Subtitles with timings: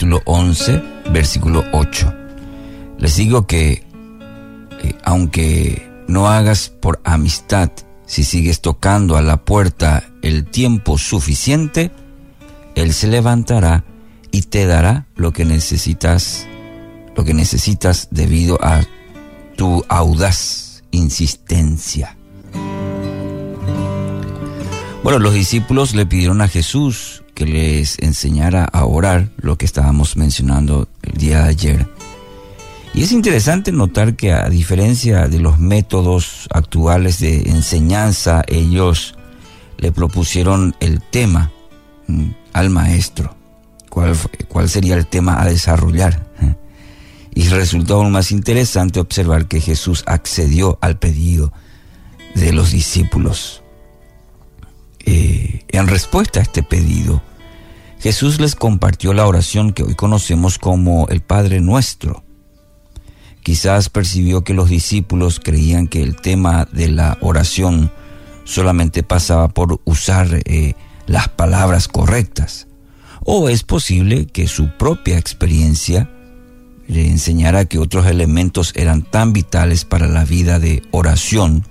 [0.00, 2.14] capítulo 11, versículo 8.
[2.96, 3.84] Les digo que
[4.82, 7.70] eh, aunque no hagas por amistad,
[8.06, 11.90] si sigues tocando a la puerta el tiempo suficiente,
[12.76, 13.84] Él se levantará
[14.30, 16.46] y te dará lo que necesitas,
[17.14, 18.80] lo que necesitas debido a
[19.58, 22.16] tu audaz insistencia.
[25.02, 30.18] Bueno, los discípulos le pidieron a Jesús que les enseñara a orar, lo que estábamos
[30.18, 31.88] mencionando el día de ayer.
[32.92, 39.14] Y es interesante notar que a diferencia de los métodos actuales de enseñanza, ellos
[39.78, 41.50] le propusieron el tema
[42.06, 43.34] mm, al maestro,
[43.88, 44.14] cuál,
[44.48, 46.28] cuál sería el tema a desarrollar.
[47.32, 51.52] Y resultó aún más interesante observar que Jesús accedió al pedido
[52.34, 53.59] de los discípulos.
[55.72, 57.22] En respuesta a este pedido,
[58.00, 62.24] Jesús les compartió la oración que hoy conocemos como el Padre Nuestro.
[63.44, 67.92] Quizás percibió que los discípulos creían que el tema de la oración
[68.42, 70.74] solamente pasaba por usar eh,
[71.06, 72.66] las palabras correctas.
[73.24, 76.10] O es posible que su propia experiencia
[76.88, 81.64] le enseñara que otros elementos eran tan vitales para la vida de oración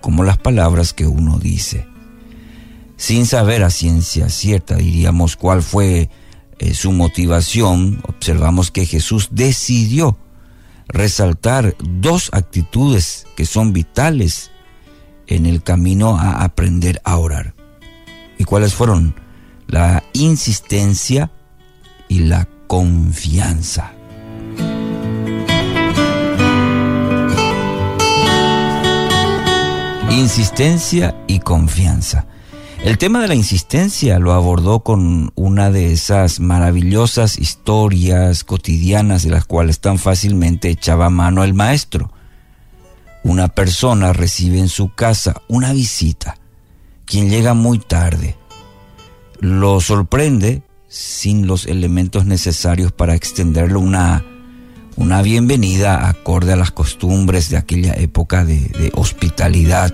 [0.00, 1.89] como las palabras que uno dice
[3.00, 6.10] sin saber a ciencia cierta, diríamos, cuál fue
[6.58, 10.18] eh, su motivación, observamos que Jesús decidió
[10.86, 14.50] resaltar dos actitudes que son vitales
[15.26, 17.54] en el camino a aprender a orar.
[18.36, 19.14] ¿Y cuáles fueron?
[19.66, 21.30] La insistencia
[22.06, 23.94] y la confianza.
[30.10, 32.26] Insistencia y confianza.
[32.82, 39.28] El tema de la insistencia lo abordó con una de esas maravillosas historias cotidianas de
[39.28, 42.10] las cuales tan fácilmente echaba mano el maestro.
[43.22, 46.38] Una persona recibe en su casa una visita,
[47.04, 48.38] quien llega muy tarde.
[49.40, 54.24] Lo sorprende sin los elementos necesarios para extenderle una,
[54.96, 59.92] una bienvenida acorde a las costumbres de aquella época de, hospitalidad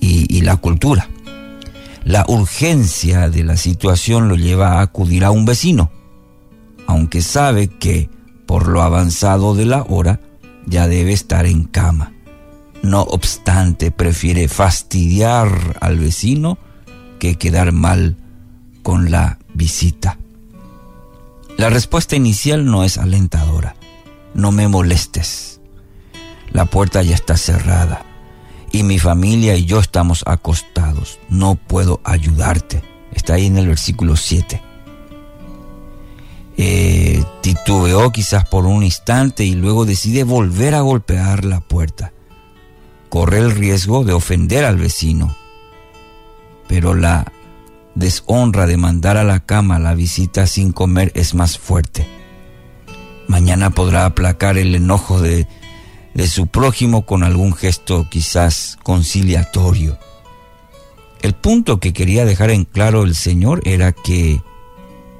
[0.00, 1.06] y la cultura.
[2.04, 5.90] La urgencia de la situación lo lleva a acudir a un vecino,
[6.86, 8.08] aunque sabe que,
[8.46, 10.20] por lo avanzado de la hora,
[10.66, 12.12] ya debe estar en cama.
[12.82, 16.58] No obstante, prefiere fastidiar al vecino
[17.18, 18.16] que quedar mal
[18.82, 20.18] con la visita.
[21.58, 23.76] La respuesta inicial no es alentadora.
[24.32, 25.60] No me molestes.
[26.52, 28.09] La puerta ya está cerrada
[28.72, 31.18] y mi familia y yo estamos acostados.
[31.28, 32.82] No puedo ayudarte.
[33.12, 34.62] Está ahí en el versículo 7.
[36.56, 42.12] Eh, titubeó quizás por un instante y luego decide volver a golpear la puerta.
[43.08, 45.34] Corre el riesgo de ofender al vecino.
[46.68, 47.32] Pero la
[47.94, 52.06] deshonra de mandar a la cama la visita sin comer es más fuerte.
[53.26, 55.46] Mañana podrá aplacar el enojo de
[56.14, 59.98] de su prójimo con algún gesto quizás conciliatorio.
[61.22, 64.42] El punto que quería dejar en claro el Señor era que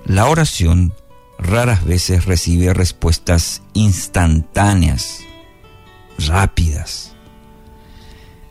[0.04, 0.94] la oración
[1.38, 5.20] raras veces recibe respuestas instantáneas,
[6.18, 7.14] rápidas.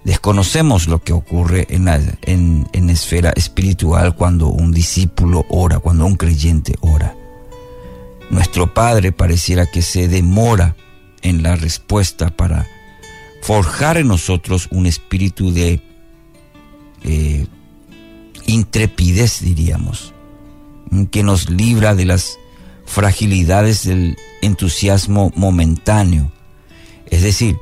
[0.03, 6.15] Desconocemos lo que ocurre en la en, esfera espiritual cuando un discípulo ora, cuando un
[6.15, 7.15] creyente ora.
[8.29, 10.75] Nuestro Padre pareciera que se demora
[11.21, 12.67] en la respuesta para
[13.41, 15.81] forjar en nosotros un espíritu de
[17.03, 17.47] eh,
[18.45, 20.13] intrepidez, diríamos,
[21.11, 22.37] que nos libra de las
[22.85, 26.31] fragilidades del entusiasmo momentáneo.
[27.05, 27.57] Es decir,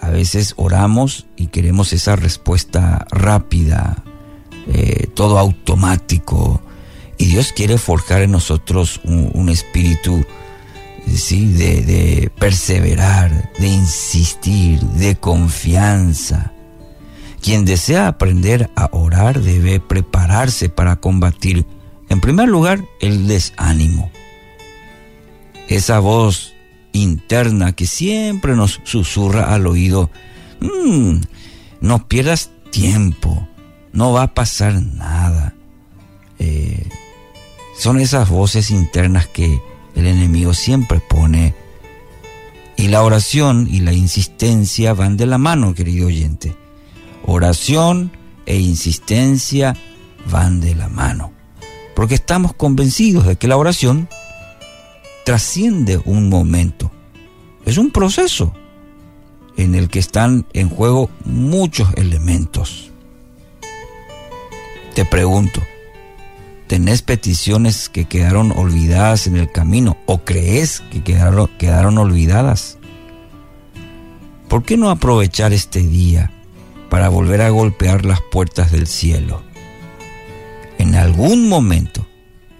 [0.00, 4.04] a veces oramos y queremos esa respuesta rápida,
[4.72, 6.60] eh, todo automático,
[7.16, 10.24] y Dios quiere forjar en nosotros un, un espíritu
[11.06, 11.46] ¿sí?
[11.46, 16.52] de, de perseverar, de insistir, de confianza.
[17.40, 21.66] Quien desea aprender a orar debe prepararse para combatir,
[22.08, 24.10] en primer lugar, el desánimo.
[25.68, 26.54] Esa voz
[26.92, 30.10] interna que siempre nos susurra al oído,
[30.60, 31.20] mm,
[31.80, 33.48] no pierdas tiempo,
[33.92, 35.54] no va a pasar nada.
[36.38, 36.88] Eh,
[37.78, 39.60] son esas voces internas que
[39.98, 41.54] el enemigo siempre pone.
[42.76, 46.54] Y la oración y la insistencia van de la mano, querido oyente.
[47.26, 48.12] Oración
[48.46, 49.76] e insistencia
[50.30, 51.32] van de la mano.
[51.94, 54.08] porque estamos convencidos de que la oración
[55.24, 56.92] trasciende un momento.
[57.66, 58.54] Es un proceso
[59.56, 62.92] en el que están en juego muchos elementos.
[64.94, 65.60] Te pregunto,
[66.68, 72.78] ¿tenés peticiones que quedaron olvidadas en el camino o crees que quedaron, quedaron olvidadas?
[74.48, 76.30] ¿Por qué no aprovechar este día
[76.90, 79.42] para volver a golpear las puertas del cielo?
[80.78, 82.06] En algún momento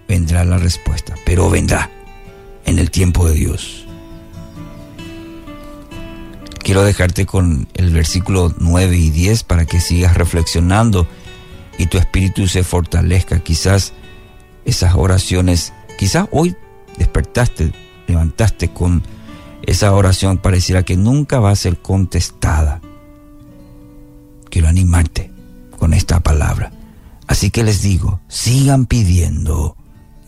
[0.09, 1.91] vendrá la respuesta, pero vendrá
[2.65, 3.87] en el tiempo de Dios.
[6.59, 11.07] Quiero dejarte con el versículo 9 y 10 para que sigas reflexionando
[11.79, 13.39] y tu espíritu se fortalezca.
[13.39, 13.95] Quizás
[14.65, 16.57] esas oraciones, quizás hoy
[16.99, 17.73] despertaste,
[18.07, 19.03] levantaste con
[19.63, 22.81] esa oración, pareciera que nunca va a ser contestada.
[24.51, 25.31] Quiero animarte
[25.79, 26.73] con esta palabra.
[27.27, 29.77] Así que les digo, sigan pidiendo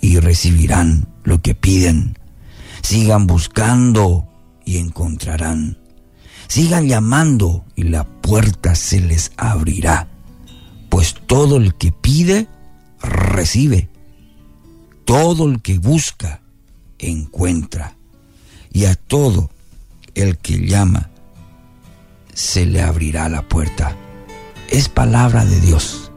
[0.00, 2.18] y recibirán lo que piden.
[2.82, 4.28] Sigan buscando
[4.64, 5.78] y encontrarán.
[6.48, 10.09] Sigan llamando y la puerta se les abrirá.
[10.90, 12.46] Pues todo el que pide,
[13.00, 13.88] recibe.
[15.04, 16.42] Todo el que busca,
[16.98, 17.96] encuentra.
[18.72, 19.50] Y a todo
[20.14, 21.10] el que llama,
[22.34, 23.96] se le abrirá la puerta.
[24.68, 26.09] Es palabra de Dios